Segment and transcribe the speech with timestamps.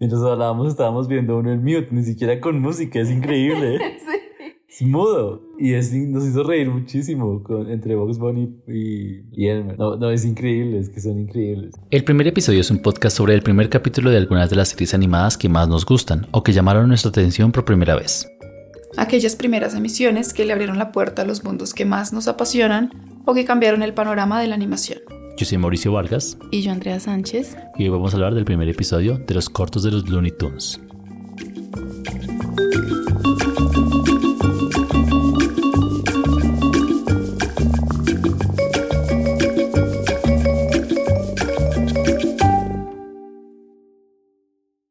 [0.00, 3.78] Mientras hablábamos estábamos viendo uno en mute, ni siquiera con música, es increíble.
[3.98, 4.54] sí.
[4.68, 5.42] Es mudo.
[5.58, 9.76] Y es, nos hizo reír muchísimo con, entre Box Bunny y, y Elmer.
[9.76, 11.74] No, no, es increíble, es que son increíbles.
[11.90, 14.94] El primer episodio es un podcast sobre el primer capítulo de algunas de las series
[14.94, 18.28] animadas que más nos gustan o que llamaron nuestra atención por primera vez.
[18.96, 23.22] Aquellas primeras emisiones que le abrieron la puerta a los mundos que más nos apasionan
[23.24, 25.00] o que cambiaron el panorama de la animación.
[25.38, 26.36] Yo soy Mauricio Vargas.
[26.50, 27.56] Y yo Andrea Sánchez.
[27.78, 30.80] Y hoy vamos a hablar del primer episodio de los cortos de los Looney Tunes.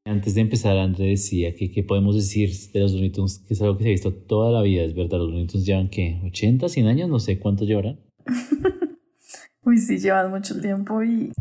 [0.05, 3.61] Antes de empezar, André decía que qué podemos decir de los Looney Tunes, que es
[3.61, 6.21] algo que se ha visto toda la vida, es verdad, los Looney Tunes llevan ¿qué?
[6.23, 7.99] 80, 100 años, no sé cuánto llevarán.
[9.67, 11.33] Uy, sí, llevan mucho tiempo y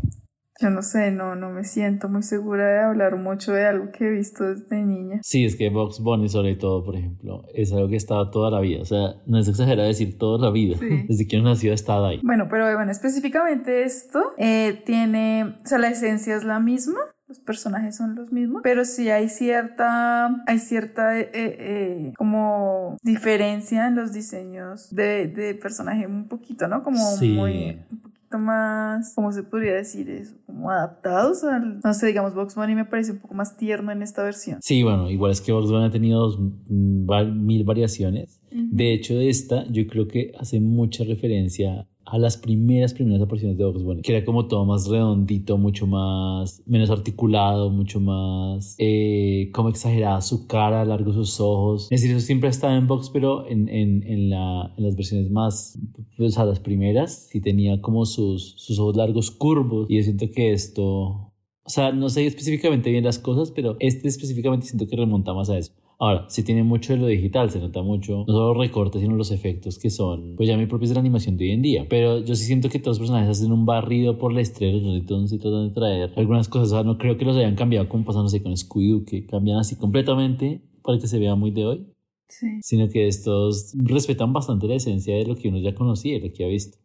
[0.59, 4.05] yo no sé, no, no me siento muy segura de hablar mucho de algo que
[4.05, 5.21] he visto desde niña.
[5.23, 8.51] Sí, es que Box Bunny sobre todo, por ejemplo, es algo que ha estado toda
[8.51, 8.81] la vida.
[8.81, 10.75] O sea, no es exagerado decir toda la vida.
[11.07, 12.19] Desde que uno nació ha estado ahí.
[12.21, 17.39] Bueno, pero bueno, específicamente esto eh, tiene, o sea, la esencia es la misma los
[17.39, 23.95] personajes son los mismos, pero sí hay cierta, hay cierta eh, eh, como diferencia en
[23.95, 26.83] los diseños de, de, personaje un poquito, ¿no?
[26.83, 27.81] Como muy,
[28.27, 30.35] poquito más, ¿cómo se podría decir eso?
[30.45, 34.01] Como adaptados al, no sé, digamos, Box Bunny me parece un poco más tierno en
[34.01, 34.59] esta versión.
[34.61, 38.41] Sí, bueno, igual es que Box Bunny ha tenido dos, mil variaciones.
[38.51, 43.57] De hecho, de esta, yo creo que hace mucha referencia a las primeras, primeras apariciones
[43.57, 48.75] de Box Bunny, que era como todo más redondito, mucho más, menos articulado, mucho más,
[48.77, 51.87] eh, como exagerada su cara, largos sus ojos.
[51.91, 54.95] Es decir, eso siempre ha estado en Box, pero en, en, en, la, en las
[54.95, 55.77] versiones más,
[56.17, 60.31] o sea, las primeras, sí tenía como sus, sus ojos largos curvos, y yo siento
[60.31, 64.95] que esto, o sea, no sé específicamente bien las cosas, pero este específicamente siento que
[64.95, 65.73] remonta más a eso.
[65.99, 69.15] Ahora, sí tiene mucho de lo digital, se nota mucho, no solo los recortes, sino
[69.15, 71.87] los efectos que son, pues ya muy propios de la animación de hoy en día.
[71.89, 75.01] Pero yo sí siento que todos los personajes hacen un barrido por la estrella, y
[75.01, 76.67] tratan de traer algunas cosas.
[76.71, 79.25] O sea, no creo que los hayan cambiado como pasa, no sé, con Scooby-Doo, que
[79.25, 81.87] cambian así completamente para que se vea muy de hoy.
[82.27, 82.59] Sí.
[82.61, 86.33] Sino que estos respetan bastante la esencia de lo que uno ya conocía, de lo
[86.33, 86.77] que ha visto.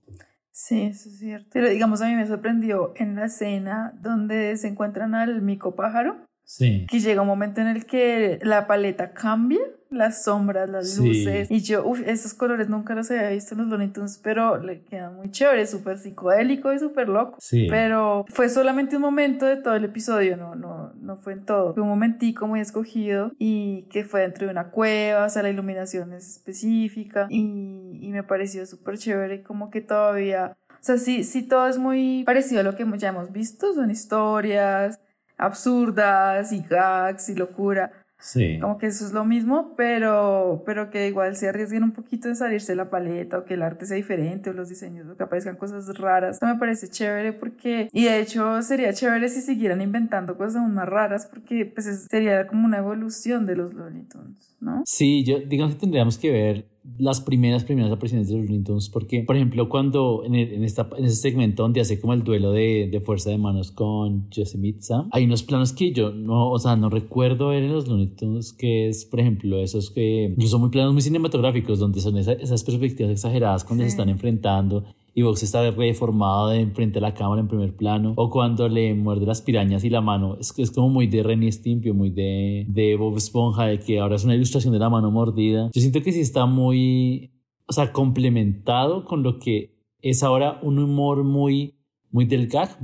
[0.53, 1.49] Sí, eso es cierto.
[1.53, 6.17] Pero digamos, a mí me sorprendió en la escena donde se encuentran al mico pájaro
[6.53, 6.87] Sí.
[6.87, 11.51] Que llega un momento en el que la paleta cambia, las sombras, las luces.
[11.51, 14.83] Y yo, uff, esos colores nunca los había visto en los Looney Tunes, pero le
[14.83, 17.39] quedan muy chévere, súper psicodélico y súper loco.
[17.41, 17.69] Sí.
[17.71, 21.73] Pero fue solamente un momento de todo el episodio, no, no, no fue en todo.
[21.73, 25.49] Fue un momentico muy escogido y que fue dentro de una cueva, o sea, la
[25.49, 30.55] iluminación es específica y, y me pareció súper chévere, como que todavía.
[30.69, 33.91] O sea, sí, sí, todo es muy parecido a lo que ya hemos visto, son
[33.91, 35.01] historias,
[35.43, 37.91] absurdas y gags y locura.
[38.23, 38.61] Sí.
[38.61, 42.37] Como que eso es lo mismo, pero, pero que igual se arriesguen un poquito en
[42.37, 45.57] salirse la paleta o que el arte sea diferente o los diseños o que aparezcan
[45.57, 46.37] cosas raras.
[46.37, 50.73] Esto me parece chévere porque, y de hecho sería chévere si siguieran inventando cosas aún
[50.73, 54.85] más raras porque pues sería como una evolución de los Looney Tunes, ¿no?
[54.87, 58.89] Sí, yo digamos que tendríamos que ver las primeras, primeras apariciones de los Looney Tunes,
[58.89, 62.51] porque, por ejemplo, cuando en, en, esta, en ese segmento donde hace como el duelo
[62.53, 66.59] de, de fuerza de manos con Yosemite Sam, hay unos planos que yo no, o
[66.59, 70.61] sea, no recuerdo ver en los Looney Tunes, que es, por ejemplo, esos que son
[70.61, 74.85] muy planos muy cinematográficos, donde son esas perspectivas exageradas cuando se están enfrentando
[75.15, 78.95] y Vox está reformado de enfrente a la cámara en primer plano, o cuando le
[78.95, 82.65] muerde las pirañas y la mano, es, es como muy de Renny Stimpio, muy de,
[82.69, 85.71] de Bob Esponja, de que ahora es una ilustración de la mano mordida.
[85.73, 87.31] Yo siento que sí está muy,
[87.67, 91.75] o sea, complementado con lo que es ahora un humor muy,
[92.11, 92.79] muy del gag,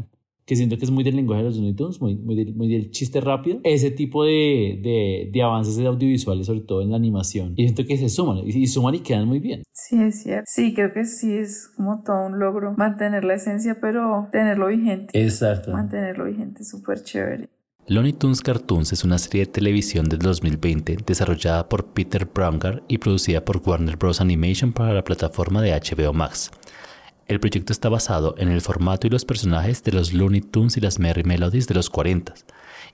[0.48, 2.68] que siento que es muy del lenguaje de los Looney Tunes, muy, muy, del, muy
[2.68, 3.60] del chiste rápido.
[3.64, 7.52] Ese tipo de, de, de, avances audiovisuales, sobre todo en la animación.
[7.54, 9.62] Y siento que se suman, y, y, suman y quedan muy bien.
[9.72, 10.44] Sí, es cierto.
[10.46, 15.22] Sí, creo que sí es como todo un logro mantener la esencia, pero tenerlo vigente.
[15.22, 15.70] Exacto.
[15.70, 17.50] Mantenerlo vigente, súper chévere.
[17.86, 22.96] Looney Tunes Cartoons es una serie de televisión del 2020 desarrollada por Peter Bromgar y
[22.96, 24.22] producida por Warner Bros.
[24.22, 26.50] Animation para la plataforma de HBO Max.
[27.28, 30.80] El proyecto está basado en el formato y los personajes de los Looney Tunes y
[30.80, 32.32] las Merry Melodies de los 40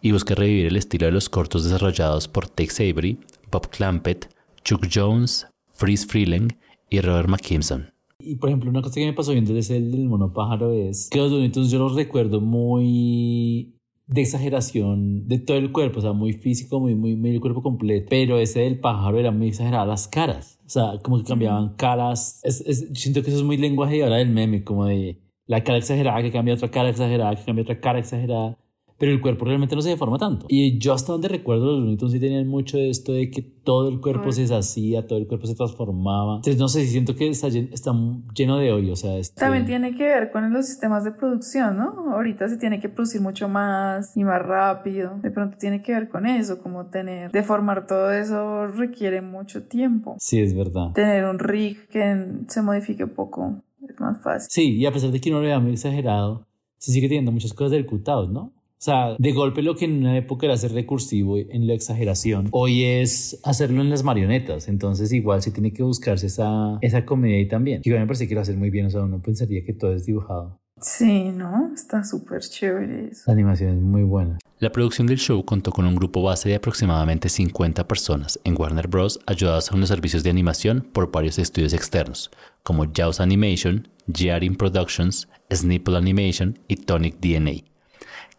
[0.03, 3.17] y busca revivir el estilo de los cortos desarrollados por Tex Avery,
[3.53, 4.29] Bob Clampett,
[4.65, 6.49] Chuck Jones, Freeze Freeling
[6.91, 7.93] y Robert McKimson.
[8.19, 11.19] Y por ejemplo, una cosa que me pasó viendo desde el del monopájaro es que
[11.19, 13.74] los Looney Tunes yo los recuerdo muy
[14.07, 17.63] de exageración de todo el cuerpo, o sea, muy físico, muy, muy, muy el cuerpo
[17.63, 18.07] completo.
[18.11, 20.59] Pero ese del pájaro era muy exagerado las caras.
[20.67, 22.41] O sea, como que cambiaban caras.
[22.45, 25.79] Es, es, siento que eso es muy lenguaje ahora del meme, como de la cara
[25.79, 28.59] exagerada que cambia otra cara exagerada, que cambia otra cara exagerada.
[28.99, 30.47] Pero el cuerpo realmente no se deforma tanto.
[30.49, 33.43] Y yo hasta donde recuerdo, los Looney Tunes sí tenían mucho de esto de que
[33.43, 36.37] todo el cuerpo se deshacía, todo el cuerpo se transformaba.
[36.37, 37.93] Entonces, no sé, si siento que está, está
[38.35, 39.17] lleno de hoy, o sea...
[39.17, 42.13] Este También tiene que ver con los sistemas de producción, ¿no?
[42.13, 45.19] Ahorita se tiene que producir mucho más y más rápido.
[45.23, 50.17] De pronto tiene que ver con eso, como tener, deformar todo eso requiere mucho tiempo.
[50.19, 50.93] Sí, es verdad.
[50.93, 54.49] Tener un rig que se modifique poco es más fácil.
[54.51, 56.47] Sí, y a pesar de que no lo vea muy exagerado,
[56.79, 58.53] se sigue teniendo muchas cosas del cutout, ¿no?
[58.85, 62.49] O sea, de golpe lo que en una época era ser recursivo en la exageración,
[62.51, 64.69] hoy es hacerlo en las marionetas.
[64.69, 67.81] Entonces igual se tiene que buscarse esa, esa comedia ahí también.
[67.83, 68.85] Y me parece que lo hace muy bien.
[68.85, 70.61] O sea, uno pensaría que todo es dibujado.
[70.83, 71.73] Sí, ¿no?
[71.73, 73.23] Está súper chévere eso.
[73.29, 74.39] La animación es muy buena.
[74.59, 78.89] La producción del show contó con un grupo base de aproximadamente 50 personas en Warner
[78.89, 79.19] Bros.
[79.25, 82.31] ayudadas con los servicios de animación por varios estudios externos,
[82.63, 87.74] como Jaws Animation, Jarin Productions, Snipple Animation y Tonic DNA.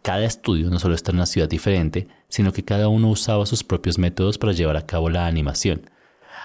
[0.06, 3.64] Cada estudio no solo está en una ciudad diferente, sino que cada uno usaba sus
[3.64, 5.90] propios métodos para llevar a cabo la animación.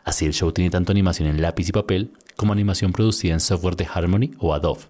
[0.03, 3.75] Así el show tiene tanto animación en lápiz y papel como animación producida en software
[3.75, 4.85] de Harmony o Adobe.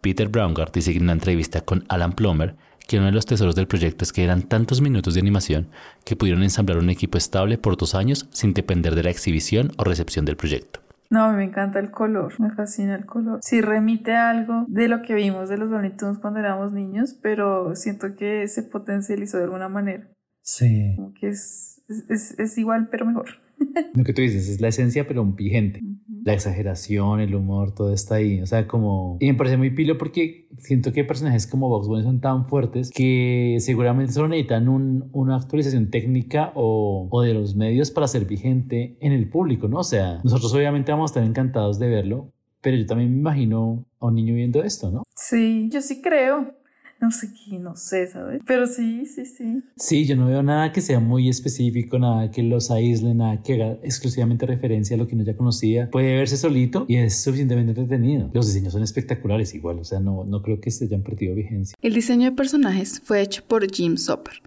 [0.00, 2.56] Peter Braungart dice en una entrevista con Alan Plummer
[2.88, 5.68] que uno de los tesoros del proyecto es que eran tantos minutos de animación
[6.04, 9.84] que pudieron ensamblar un equipo estable por dos años sin depender de la exhibición o
[9.84, 10.85] recepción del proyecto.
[11.10, 13.40] No, me encanta el color, me fascina el color.
[13.42, 18.14] Sí remite algo de lo que vimos de los Looney cuando éramos niños, pero siento
[18.16, 20.08] que se potencializó de alguna manera.
[20.42, 20.94] Sí.
[20.96, 23.45] Como que es, es, es igual, pero mejor.
[23.94, 25.80] Lo que tú dices es la esencia, pero un vigente.
[26.24, 28.40] La exageración, el humor, todo está ahí.
[28.40, 29.16] O sea, como.
[29.20, 32.90] Y me parece muy pilo porque siento que personajes como Box Bunny son tan fuertes
[32.90, 38.24] que seguramente solo necesitan un, una actualización técnica o, o, de los medios para ser
[38.24, 39.78] vigente en el público, ¿no?
[39.78, 43.86] O sea, nosotros obviamente vamos a estar encantados de verlo, pero yo también me imagino
[44.00, 45.02] a un niño viendo esto, ¿no?
[45.14, 46.56] Sí, yo sí creo
[47.00, 48.40] no sé qué, no sé, ¿sabes?
[48.46, 49.62] Pero sí, sí, sí.
[49.76, 53.54] Sí, yo no veo nada que sea muy específico, nada que los aísle, nada que
[53.54, 55.90] haga exclusivamente referencia a lo que uno ya conocía.
[55.90, 58.30] Puede verse solito y es suficientemente entretenido.
[58.32, 61.76] Los diseños son espectaculares igual, o sea, no, no creo que se hayan perdido vigencia.
[61.80, 64.42] El diseño de personajes fue hecho por Jim Soper,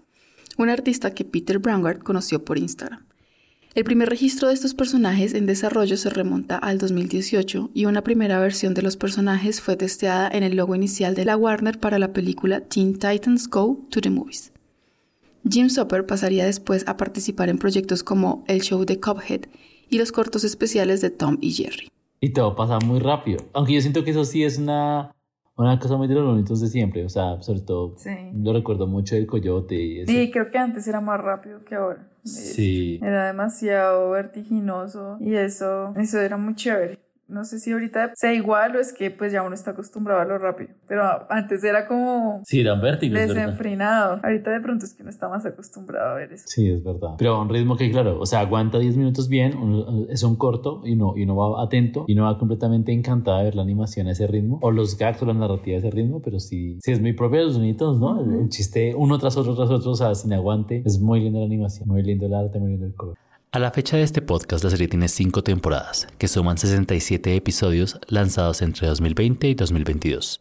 [0.58, 3.09] un artista que Peter Braungart conoció por Instagram.
[3.72, 8.40] El primer registro de estos personajes en desarrollo se remonta al 2018 y una primera
[8.40, 12.12] versión de los personajes fue testeada en el logo inicial de la Warner para la
[12.12, 14.52] película Teen Titans Go to the Movies.
[15.48, 19.42] Jim Soper pasaría después a participar en proyectos como el show de Cuphead
[19.88, 21.88] y los cortos especiales de Tom y Jerry.
[22.20, 25.14] Y todo pasa muy rápido, aunque yo siento que eso sí es una
[25.56, 27.96] una cosa muy de los bonitos de siempre, o sea, sobre todo
[28.34, 30.12] lo recuerdo mucho del coyote y eso.
[30.12, 32.08] Sí, creo que antes era más rápido que ahora.
[32.24, 32.98] Sí.
[33.02, 36.98] Era demasiado vertiginoso y eso, eso era muy chévere.
[37.30, 40.24] No sé si ahorita sea igual o es que pues ya uno está acostumbrado a
[40.24, 40.70] lo rápido.
[40.86, 42.42] Pero antes era como...
[42.44, 43.18] Sí, eran vértigos.
[43.18, 44.20] Desenfrenado.
[44.22, 46.44] Ahorita de pronto es que uno está más acostumbrado a ver eso.
[46.46, 47.10] Sí, es verdad.
[47.18, 49.54] Pero a un ritmo que, claro, o sea, aguanta 10 minutos bien,
[50.10, 53.44] es un corto y no, y no va atento y no va completamente encantada de
[53.44, 56.20] ver la animación a ese ritmo o los gags o la narrativa a ese ritmo,
[56.22, 58.20] pero sí, sí es muy propio de los sonidos, ¿no?
[58.20, 60.82] el, chiste uno tras otro, tras otro, o sea, sin aguante.
[60.84, 63.16] Es muy linda la animación, muy lindo el arte, muy lindo el color.
[63.52, 67.98] A la fecha de este podcast, la serie tiene 5 temporadas, que suman 67 episodios
[68.06, 70.40] lanzados entre 2020 y 2022.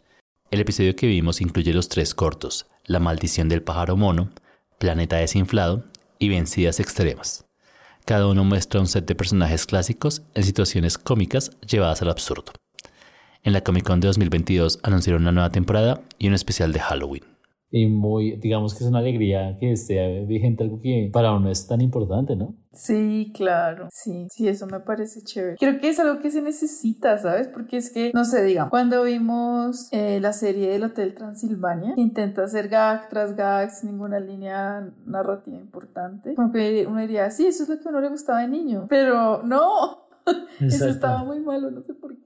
[0.52, 4.30] El episodio que vimos incluye los tres cortos, La maldición del pájaro mono,
[4.78, 5.86] Planeta desinflado
[6.20, 7.46] y Vencidas extremas.
[8.06, 12.54] Cada uno muestra un set de personajes clásicos en situaciones cómicas llevadas al absurdo.
[13.42, 17.39] En la Comic Con de 2022 anunciaron una nueva temporada y un especial de Halloween
[17.72, 21.68] y muy, digamos que es una alegría que esté vigente algo que para uno es
[21.68, 22.56] tan importante, ¿no?
[22.74, 25.58] Sí, claro, sí, sí, eso me parece chévere.
[25.58, 27.48] Creo que es algo que se necesita, ¿sabes?
[27.48, 32.44] Porque es que, no sé, digamos, cuando vimos eh, la serie del Hotel Transilvania, intenta
[32.44, 37.64] hacer gag tras gag sin ninguna línea narrativa importante, como que uno diría, sí, eso
[37.64, 40.08] es lo que a uno le gustaba de niño, pero no,
[40.60, 42.19] eso estaba muy malo, no sé por qué.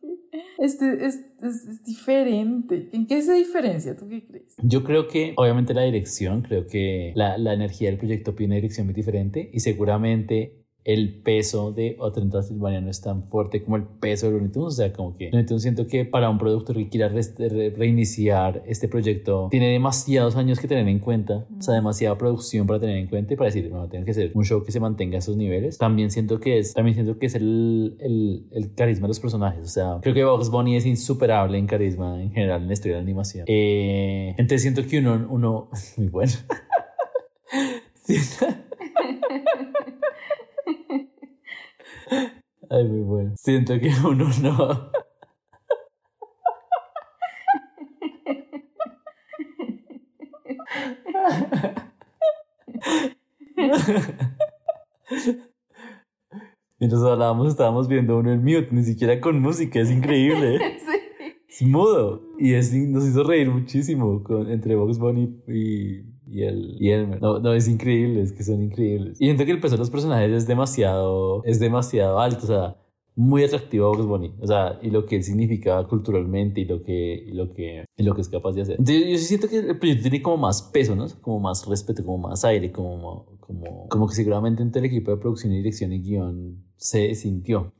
[0.58, 2.90] Este es, es, diferente.
[2.94, 3.96] ¿En qué se diferencia?
[3.96, 4.56] ¿Tú qué crees?
[4.62, 8.56] Yo creo que, obviamente, la dirección, creo que la, la energía del proyecto tiene una
[8.56, 13.78] dirección muy diferente y seguramente el peso de Hotel Transilvania no es tan fuerte como
[13.78, 14.74] el peso de Looney Tunes.
[14.74, 19.48] O sea, como que Looney siento que para un productor que quiera reiniciar este proyecto
[19.50, 23.34] tiene demasiados años que tener en cuenta, o sea, demasiada producción para tener en cuenta
[23.34, 25.78] y para decir, bueno, tiene que ser un show que se mantenga a esos niveles.
[25.78, 29.63] También siento que es, también siento que es el, el, el carisma de los personajes.
[29.63, 32.96] O sea, creo que Bugs Bunny es insuperable en carisma en general en la historia
[32.96, 33.46] de la animación.
[33.48, 36.34] Eh, entonces siento que uno, uno, muy bueno.
[43.43, 44.89] Siento que uno no.
[56.79, 60.59] Mientras hablábamos estábamos viendo uno en mute, ni siquiera con música, es increíble.
[60.79, 61.35] sí.
[61.50, 62.21] Es mudo.
[62.39, 67.21] Y es, nos hizo reír muchísimo con, entre Box Bunny y, y el y Elmer.
[67.21, 69.19] No, no, es increíble, es que son increíbles.
[69.19, 72.77] Y siento que el peso de los personajes es demasiado, es demasiado alto, o sea,
[73.15, 76.82] muy atractivo a Box Bunny, o sea, y lo que él significa culturalmente y lo
[76.82, 78.75] que, y lo que, y lo que es capaz de hacer.
[78.79, 81.08] Entonces, yo sí siento que el proyecto tiene como más peso, ¿no?
[81.22, 85.17] Como más respeto, como más aire, como, como, como que seguramente entre el equipo de
[85.17, 87.72] producción y dirección y guion se sintió.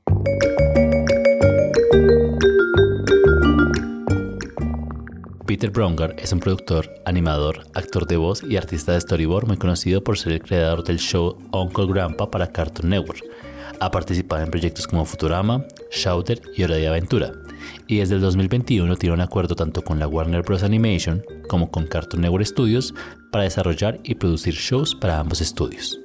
[5.46, 10.04] Peter Brongar es un productor, animador, actor de voz y artista de storyboard muy conocido
[10.04, 13.24] por ser el creador del show Uncle Grandpa para Cartoon Network.
[13.84, 17.34] Ha participado en proyectos como Futurama, Shouter y Hora de Aventura.
[17.86, 20.64] Y desde el 2021 tiene un acuerdo tanto con la Warner Bros.
[20.64, 22.94] Animation como con Cartoon Network Studios
[23.30, 26.00] para desarrollar y producir shows para ambos estudios.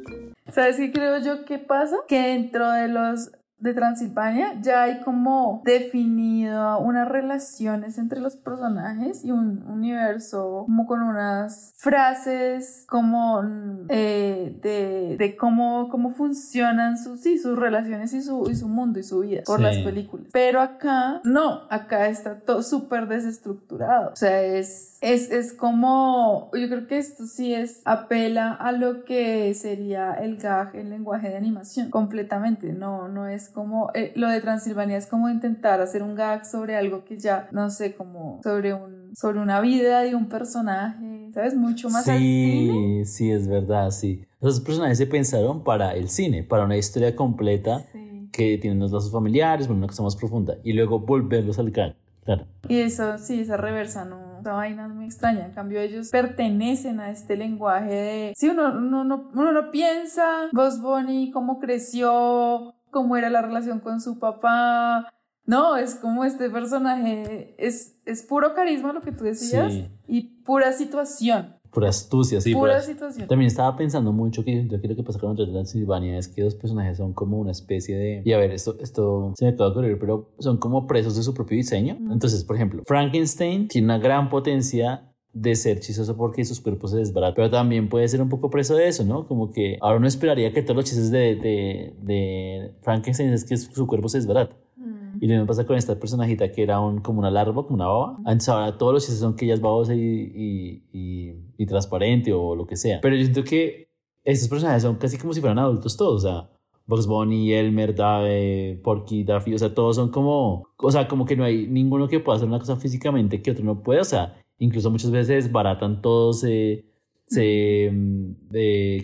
[0.49, 1.94] ¿Sabes qué creo yo que pasa?
[2.08, 9.24] Que dentro de los de Transilvania ya hay como definido unas relaciones entre los personajes
[9.24, 13.42] y un universo como con unas frases como
[13.88, 19.00] eh, de, de, cómo, cómo funcionan sus, sí, sus relaciones y su, y su mundo
[19.00, 20.28] y su vida por las películas.
[20.32, 24.12] Pero acá no, acá está todo súper desestructurado.
[24.12, 29.04] O sea, es, es, es como, yo creo que esto sí es, apela a lo
[29.04, 34.28] que sería el gag, el lenguaje de animación completamente, no, no es como, eh, lo
[34.28, 38.40] de Transilvania es como intentar hacer un gag sobre algo que ya, no sé, como
[38.43, 41.55] sobre un, sobre una vida de un personaje, ¿sabes?
[41.55, 44.25] Mucho más sí, Sí, es verdad, sí.
[44.40, 47.85] Esos personajes se pensaron para el cine, para una historia completa
[48.33, 52.47] que tiene unos lazos familiares, una cosa más profunda, y luego volverlos al gag, claro.
[52.69, 55.47] Y eso, sí, esa reversa no esa vaina es muy extraña.
[55.47, 58.33] En cambio, ellos pertenecen a este lenguaje de.
[58.37, 63.80] Si uno, uno, uno, uno no piensa, Boss Bunny, cómo creció, cómo era la relación
[63.80, 65.09] con su papá.
[65.45, 69.73] No, es como este personaje, es, es puro carisma lo que tú decías
[70.07, 71.59] y pura situación.
[71.71, 72.54] Pura astucia, sí.
[72.54, 73.28] Pura situación.
[73.28, 76.97] También estaba pensando mucho que yo creo que pasa con Transilvania es que los personajes
[76.97, 78.23] son como una especie de...
[78.25, 81.23] Y a ver, esto, esto se me acaba de ocurrir, pero son como presos de
[81.23, 81.97] su propio diseño.
[82.11, 86.99] Entonces, por ejemplo, Frankenstein tiene una gran potencia de ser chistoso porque sus cuerpos se
[86.99, 87.35] desbaratan.
[87.35, 89.26] Pero también puede ser un poco preso de eso, ¿no?
[89.26, 93.56] Como que ahora uno esperaría que todos los chistes de, de, de Frankenstein es que
[93.56, 94.56] su cuerpo se desbarata.
[94.76, 95.18] Mm.
[95.20, 97.87] Y lo mismo pasa con esta personajita que era un, como una larva, como una
[97.87, 98.16] baba.
[98.18, 102.54] Entonces ahora todos los chistes son que ella es babosa y, y, y, transparente o
[102.56, 103.00] lo que sea.
[103.00, 103.88] Pero yo siento que
[104.25, 106.25] estos personajes son casi como si fueran adultos todos.
[106.25, 106.50] O sea,
[106.87, 111.37] Bugs Bunny, Elmer, Dave, Porky, Daffy, o sea, todos son como, o sea, como que
[111.37, 114.37] no hay ninguno que pueda hacer una cosa físicamente que otro no pueda, o sea,
[114.58, 116.84] incluso muchas veces baratan todos, se,
[117.26, 118.32] se mm,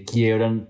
[0.07, 0.69] quiebran,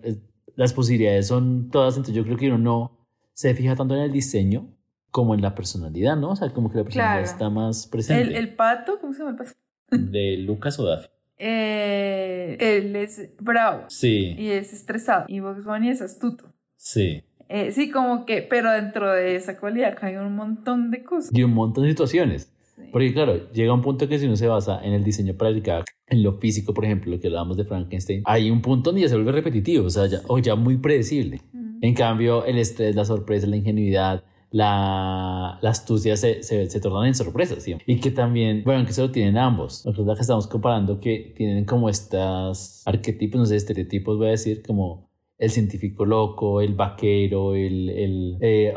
[0.57, 4.13] las posibilidades son todas, entonces yo creo que uno no se fija tanto en el
[4.13, 4.71] diseño
[5.11, 6.31] como en la personalidad, ¿no?
[6.31, 8.37] O sea, como que la personalidad está más presente.
[8.37, 8.99] ¿El, pato?
[9.01, 9.53] ¿Cómo se llama el pato?
[9.91, 11.09] ¿De Lucas o Daffy?
[11.39, 13.85] Eh, él es bravo.
[13.89, 14.35] Sí.
[14.39, 15.25] Y es estresado.
[15.29, 16.53] Y Bugs Bunny es astuto.
[16.77, 17.25] Sí.
[17.49, 21.31] Eh, sí, como que, pero dentro de esa cualidad hay un montón de cosas.
[21.33, 22.53] Y un montón de situaciones.
[22.93, 25.61] Porque claro, llega un punto que si uno se basa en el diseño para el
[25.61, 29.03] gag, en lo físico, por ejemplo, lo que hablábamos de Frankenstein, hay un punto donde
[29.03, 31.41] ya se vuelve repetitivo, o sea, ya, o ya muy predecible.
[31.81, 37.07] En cambio, el estrés, la sorpresa, la ingenuidad, la, la astucia se, se, se, tornan
[37.07, 37.63] en sorpresas.
[37.63, 37.77] ¿sí?
[37.87, 39.85] Y que también, bueno, que se lo tienen ambos.
[39.85, 44.63] Nosotros que estamos comparando que tienen como estas arquetipos, no sé, estereotipos, voy a decir,
[44.65, 45.11] como
[45.45, 47.91] el científico loco, el vaquero, el...
[47.91, 48.75] el eh,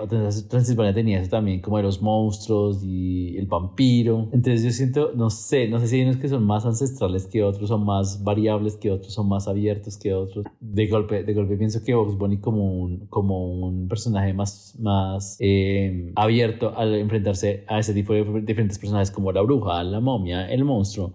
[0.50, 4.27] Transilvania tenía eso también, como de los monstruos y el vampiro.
[4.33, 7.43] Entonces yo siento, no sé, no sé si hay unos que son más ancestrales que
[7.43, 10.45] otros, son más variables que otros, son más abiertos que otros.
[10.59, 15.38] De golpe, de golpe pienso que Box Bunny como un, como un personaje más, más
[15.39, 20.50] eh, abierto al enfrentarse a ese tipo de diferentes personajes como la bruja, la momia,
[20.51, 21.13] el monstruo.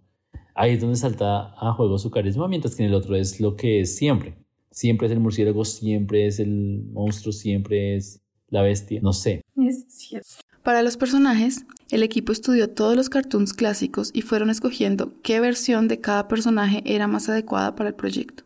[0.54, 3.56] Ahí es donde salta a juego su carisma, mientras que en el otro es lo
[3.56, 4.41] que es siempre
[4.72, 9.00] Siempre es el murciélago, siempre es el monstruo, siempre es la bestia.
[9.02, 9.42] No sé.
[9.56, 10.28] Es cierto.
[10.62, 15.88] Para los personajes, el equipo estudió todos los cartoons clásicos y fueron escogiendo qué versión
[15.88, 18.44] de cada personaje era más adecuada para el proyecto.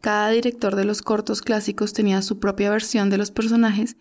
[0.00, 3.96] Cada director de los cortos clásicos tenía su propia versión de los personajes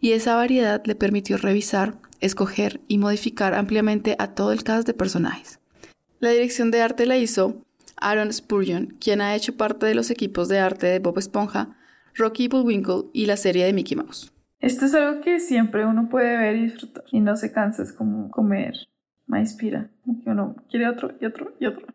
[0.00, 4.94] y esa variedad le permitió revisar, escoger y modificar ampliamente a todo el cast de
[4.94, 5.60] personajes.
[6.18, 7.64] La dirección de arte la hizo
[8.00, 11.76] Aaron Spurgeon, quien ha hecho parte de los equipos de arte de Bob Esponja,
[12.14, 14.32] Rocky Bullwinkle y la serie de Mickey Mouse.
[14.60, 17.92] Esto es algo que siempre uno puede ver y disfrutar y no se cansa, es
[17.92, 18.74] como comer
[19.30, 21.86] me inspira, como que uno quiere otro y otro y otro.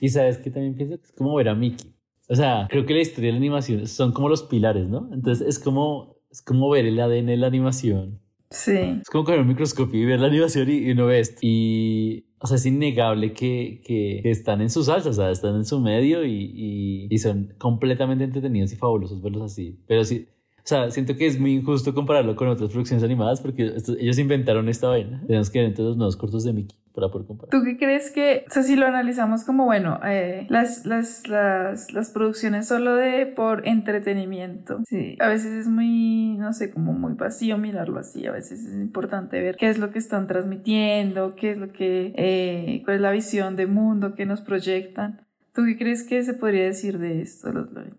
[0.00, 1.94] Y sabes que también pienso que es como ver a Mickey.
[2.28, 5.08] O sea, creo que la historia de la animación son como los pilares, ¿no?
[5.12, 8.20] Entonces es como, es como ver el ADN de la animación.
[8.50, 8.98] Sí.
[9.00, 11.38] Es como coger un microscopio y ver la animación y, uno ve esto.
[11.42, 15.64] Y, o sea, es innegable que, que, están en su salsa, o sea, están en
[15.64, 19.78] su medio y, y, son completamente entretenidos y fabulosos verlos así.
[19.86, 20.26] Pero sí,
[20.58, 24.68] o sea, siento que es muy injusto compararlo con otras producciones animadas porque ellos inventaron
[24.68, 25.22] esta vaina.
[25.26, 27.08] Tenemos que ver entonces los nuevos cortos de Mickey para.
[27.50, 31.92] ¿Tú qué crees que, o sea, si lo analizamos como, bueno, eh, las, las, las,
[31.92, 37.14] las, producciones solo de por entretenimiento, sí, a veces es muy, no sé, como muy
[37.14, 41.52] vacío mirarlo así, a veces es importante ver qué es lo que están transmitiendo, qué
[41.52, 45.26] es lo que, eh, cuál es la visión de mundo que nos proyectan.
[45.54, 47.50] ¿Tú qué crees que se podría decir de esto,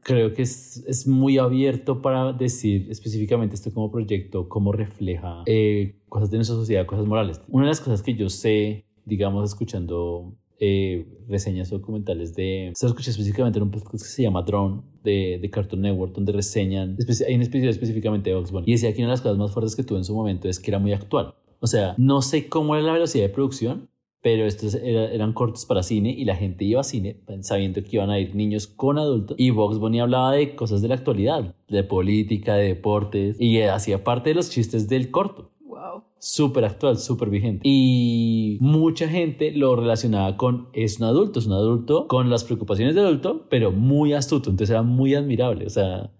[0.01, 5.95] Creo que es, es, muy abierto para decir específicamente esto como proyecto, cómo refleja eh,
[6.09, 7.41] cosas de nuestra sociedad, cosas morales.
[7.49, 12.71] Una de las cosas que yo sé, digamos, escuchando eh, reseñas o documentales de...
[12.73, 16.31] Se escuché específicamente en un podcast que se llama Drone de, de Cartoon Network, donde
[16.31, 18.65] reseñan, hay un episodio específicamente de Ox Bunny.
[18.67, 20.59] Y decía que una de las cosas más fuertes que tuvo en su momento es
[20.59, 21.35] que era muy actual.
[21.59, 23.89] O sea, no sé cómo era la velocidad de producción,
[24.23, 28.09] pero estos eran cortos para cine y la gente iba a cine sabiendo que iban
[28.09, 31.83] a ir niños con adultos y Vox Bunny hablaba de cosas de la actualidad, de
[31.83, 35.51] política, de deportes y hacía parte de los chistes del corto.
[35.65, 36.03] Wow.
[36.19, 37.63] Súper actual, súper vigente.
[37.65, 42.95] Y mucha gente lo relacionaba con es un adulto, es un adulto con las preocupaciones
[42.95, 46.11] de adulto, pero muy astuto, entonces era muy admirable, o sea,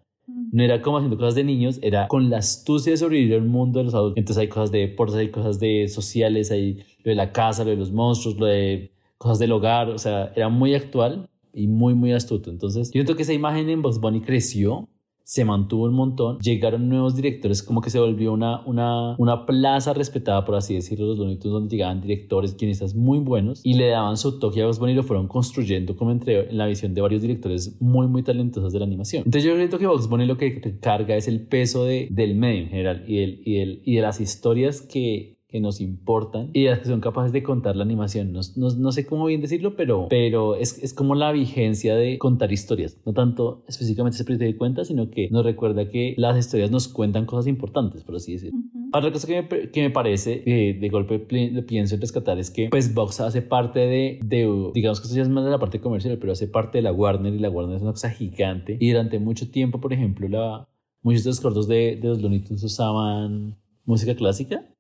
[0.54, 3.80] no era como haciendo cosas de niños, era con la astucia de sobrevivir al mundo
[3.80, 4.18] de los adultos.
[4.18, 7.72] Entonces hay cosas de deportes, hay cosas de sociales, hay lo de la casa, lo
[7.72, 11.96] de los monstruos, lo de cosas del hogar, o sea, era muy actual y muy,
[11.96, 12.52] muy astuto.
[12.52, 14.88] Entonces, yo siento que esa imagen en Bugs Bunny creció
[15.24, 19.94] se mantuvo un montón, llegaron nuevos directores, como que se volvió una, una, una plaza
[19.94, 24.18] respetada, por así decirlo, los Looney donde llegaban directores, guionistas muy buenos y le daban
[24.18, 27.02] su toque a Bugs Bunny y lo fueron construyendo como entre en la visión de
[27.02, 29.24] varios directores muy, muy talentosos de la animación.
[29.26, 32.64] Entonces yo creo que Bugs Bunny lo que carga es el peso de, del medio
[32.64, 36.66] en general y, el, y, el, y de las historias que que nos importan y
[36.66, 38.34] las que son capaces de contar la animación.
[38.34, 42.52] No, no, sé cómo bien decirlo, pero, pero es, es, como la vigencia de contar
[42.52, 42.98] historias.
[43.06, 46.88] No tanto específicamente ese proyecto de cuenta, sino que nos recuerda que las historias nos
[46.88, 48.58] cuentan cosas importantes, por así decirlo.
[48.94, 52.70] Otra cosa que me, que me parece, eh, de golpe pienso en rescatar, es que
[52.70, 55.80] pues Vox hace parte de, de, digamos que esto ya es más de la parte
[55.80, 58.78] comercial, pero hace parte de la Warner y la Warner es una cosa gigante.
[58.80, 60.68] Y durante mucho tiempo, por ejemplo, la,
[61.04, 64.73] muchos de los cortos de, de los Looney Tunes usaban música clásica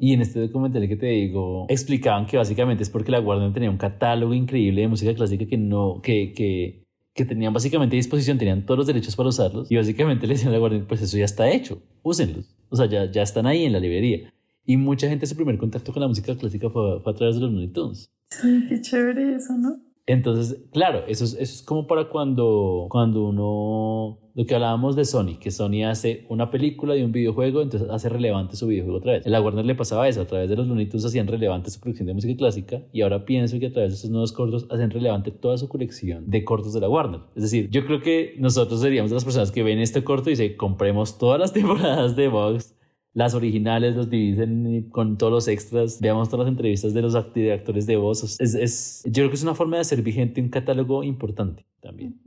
[0.00, 3.70] y en este documental que te digo, explicaban que básicamente es porque la Warner tenía
[3.70, 8.38] un catálogo increíble de música clásica que no, que, que, que tenían básicamente a disposición,
[8.38, 11.16] tenían todos los derechos para usarlos y básicamente le decían a la Warner, pues eso
[11.16, 12.54] ya está hecho, úsenlos.
[12.68, 14.32] O sea, ya, ya están ahí en la librería.
[14.64, 17.52] Y mucha gente su primer contacto con la música clásica fue, a través de los
[17.52, 18.10] Looney Tunes.
[18.30, 19.80] Sí, qué chévere eso, ¿no?
[20.06, 25.50] Entonces, claro, eso es, como para cuando, cuando uno, lo que hablábamos de Sony, que
[25.50, 29.26] Sony hace una película y un videojuego, entonces hace relevante su videojuego otra vez.
[29.26, 32.06] En la Warner le pasaba eso, a través de los Looney hacían relevante su producción
[32.06, 35.32] de música clásica y ahora pienso que a través de estos nuevos cortos hacen relevante
[35.32, 37.22] toda su colección de cortos de la Warner.
[37.34, 40.56] Es decir, yo creo que nosotros seríamos las personas que ven este corto y dicen,
[40.56, 42.75] compremos todas las temporadas de Vox
[43.16, 47.86] las originales los dividen con todos los extras, veamos todas las entrevistas de los actores
[47.86, 48.38] de voz.
[48.38, 52.20] Es, es, yo creo que es una forma de hacer vigente un catálogo importante también.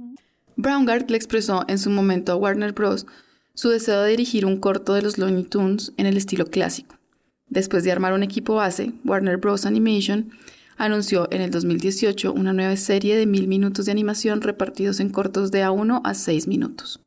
[0.55, 3.05] Braungart le expresó en su momento a Warner Bros.
[3.53, 6.95] su deseo de dirigir un corto de los Looney Tunes en el estilo clásico.
[7.47, 9.67] Después de armar un equipo base, Warner Bros.
[9.67, 10.31] Animation
[10.75, 15.51] anunció en el 2018 una nueva serie de mil minutos de animación repartidos en cortos
[15.51, 16.99] de a 1 a 6 minutos.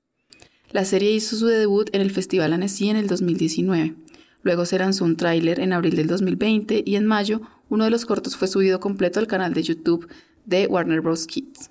[0.73, 3.95] La serie hizo su debut en el Festival Annecy en el 2019.
[4.43, 8.07] Luego se lanzó un tráiler en abril del 2020 y en mayo uno de los
[8.07, 10.09] cortos fue subido completo al canal de YouTube
[10.47, 11.27] de Warner Bros.
[11.27, 11.71] Kids.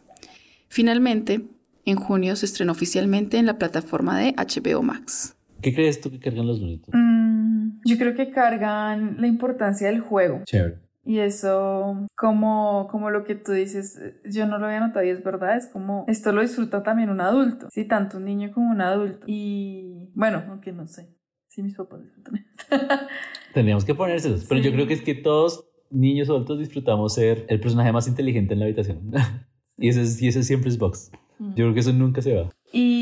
[0.67, 1.41] Finalmente,
[1.85, 5.35] en junio se estrenó oficialmente en la plataforma de HBO Max.
[5.63, 6.93] ¿Qué crees tú que cargan los bonitos?
[6.93, 10.43] Mm, yo creo que cargan la importancia del juego.
[10.45, 10.77] Chévere.
[11.03, 15.23] Y eso, como, como lo que tú dices, yo no lo había notado y es
[15.23, 18.81] verdad, es como esto lo disfruta también un adulto, sí, tanto un niño como un
[18.81, 19.25] adulto.
[19.25, 21.09] Y bueno, aunque no sé,
[21.47, 22.45] si mis papás disfrutan.
[23.53, 27.59] Tendríamos que ponérselos, pero yo creo que es que todos niños adultos disfrutamos ser el
[27.59, 29.11] personaje más inteligente en la habitación.
[29.77, 31.11] y, ese, y ese siempre es Box.
[31.39, 32.49] Yo creo que eso nunca se va.
[32.71, 33.00] Y,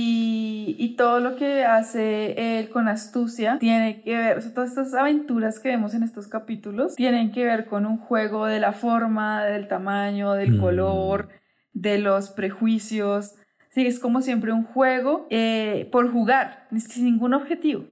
[0.78, 4.94] y, todo lo que hace él con astucia tiene que ver, o sea, todas estas
[4.94, 9.44] aventuras que vemos en estos capítulos tienen que ver con un juego de la forma,
[9.46, 10.60] del tamaño, del mm.
[10.60, 11.30] color,
[11.74, 13.36] de los prejuicios.
[13.70, 17.86] Sí, es como siempre un juego eh, por jugar, sin ningún objetivo.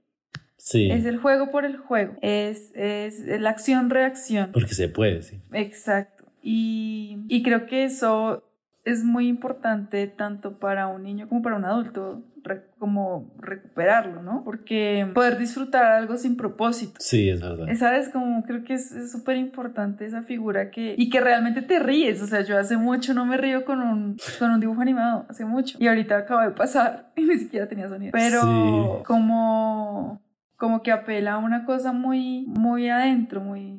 [0.56, 0.90] Sí.
[0.90, 2.16] Es el juego por el juego.
[2.20, 4.50] Es, es la acción-reacción.
[4.52, 5.40] Porque se puede, sí.
[5.52, 6.24] Exacto.
[6.42, 8.47] Y, y creo que eso
[8.88, 12.24] es muy importante tanto para un niño como para un adulto
[12.78, 14.42] como recuperarlo, ¿no?
[14.42, 16.94] Porque poder disfrutar algo sin propósito.
[16.98, 17.66] Sí, es verdad.
[17.76, 18.08] ¿Sabes?
[18.08, 20.94] Como creo que es súper importante esa figura que...
[20.96, 22.22] Y que realmente te ríes.
[22.22, 25.44] O sea, yo hace mucho no me río con un, con un dibujo animado, hace
[25.44, 25.76] mucho.
[25.80, 28.12] Y ahorita acabo de pasar y ni siquiera tenía sonido.
[28.12, 30.22] Pero como
[30.58, 33.78] como que apela a una cosa muy, muy adentro, muy,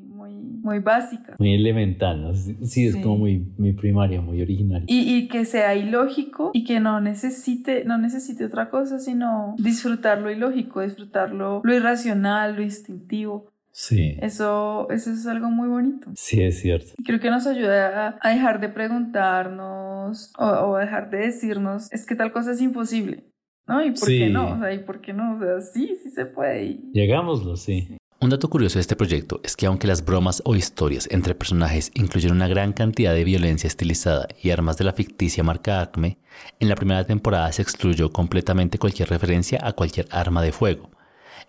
[0.62, 1.36] muy, básica.
[1.40, 2.34] Muy elemental, ¿no?
[2.34, 4.84] Sí, es como muy, muy primaria, muy original.
[4.88, 10.20] Y, y, que sea ilógico y que no necesite, no necesite otra cosa, sino disfrutar
[10.20, 13.52] lo ilógico, disfrutar lo, irracional, lo instintivo.
[13.72, 14.18] Sí.
[14.22, 16.12] Eso, eso es algo muy bonito.
[16.16, 16.94] Sí, es cierto.
[17.06, 22.16] Creo que nos ayuda a, dejar de preguntarnos o, o dejar de decirnos, es que
[22.16, 23.30] tal cosa es imposible.
[23.70, 23.86] ¿no?
[23.86, 24.54] ¿Y por qué no?
[24.54, 25.36] O sea, ¿y por qué no?
[25.36, 26.80] O sea, sí, sí se puede.
[26.92, 27.98] Llegámoslo, sí.
[28.22, 31.90] Un dato curioso de este proyecto es que aunque las bromas o historias entre personajes
[31.94, 36.18] incluyen una gran cantidad de violencia estilizada y armas de la ficticia marca Acme,
[36.60, 40.92] en la primera temporada se excluyó completamente cualquier referencia a cualquier arma de fuego.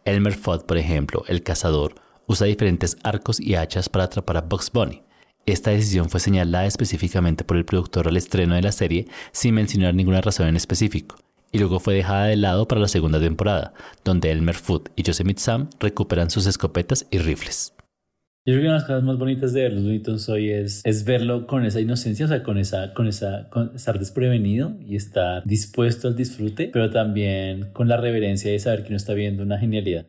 [0.04, 1.96] Elmer Fudd, por ejemplo, el cazador,
[2.28, 5.02] usa diferentes arcos y hachas para atrapar a Bugs Bunny.
[5.46, 9.94] Esta decisión fue señalada específicamente por el productor al estreno de la serie sin mencionar
[9.94, 11.16] ninguna razón en específico
[11.52, 13.72] y luego fue dejada de lado para la segunda temporada,
[14.04, 17.74] donde Elmer Fudd y Yosemite Sam recuperan sus escopetas y rifles.
[18.46, 20.80] Yo creo que una de las cosas más bonitas de ver los Looney hoy es,
[20.84, 25.44] es verlo con esa inocencia, o sea, con esa, con esa, estar desprevenido y estar
[25.44, 29.58] dispuesto al disfrute, pero también con la reverencia de saber que uno está viendo una
[29.58, 30.06] genialidad.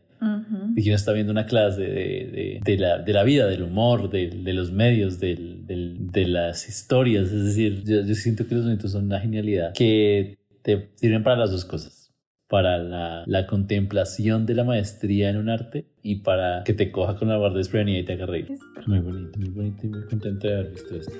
[0.76, 4.12] Y que uno está viendo una clase de, de, la, de la, vida, del humor,
[4.12, 7.32] de, los medios, de las historias.
[7.32, 11.38] Es decir, yo, yo siento que los Looney son una genialidad que te sirven para
[11.38, 12.13] las dos cosas.
[12.47, 17.15] Para la, la, contemplación de la maestría en un arte y para que te coja
[17.15, 18.50] con la guardia desprevenida y te haga reír.
[18.88, 21.13] Muy bonito, muy bonito y muy contento de haber visto esto.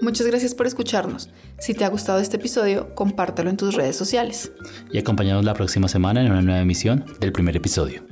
[0.00, 1.30] Muchas gracias por escucharnos.
[1.60, 4.52] Si te ha gustado este episodio, compártelo en tus redes sociales.
[4.92, 8.02] Y acompáñanos la próxima semana en una nueva emisión del primer episodio.